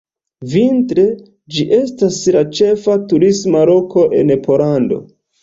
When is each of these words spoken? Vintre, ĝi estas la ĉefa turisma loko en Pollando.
Vintre, 0.51 1.03
ĝi 1.55 1.65
estas 1.79 2.17
la 2.37 2.41
ĉefa 2.61 2.97
turisma 3.13 3.63
loko 3.73 4.09
en 4.23 4.35
Pollando. 4.49 5.01